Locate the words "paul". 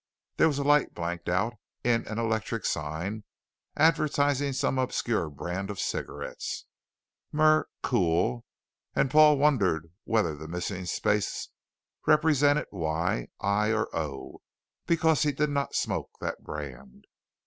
9.11-9.37